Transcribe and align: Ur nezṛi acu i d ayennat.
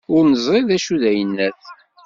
Ur 0.15 0.23
nezṛi 0.25 0.61
acu 0.75 0.91
i 0.95 0.97
d 1.01 1.03
ayennat. 1.09 1.61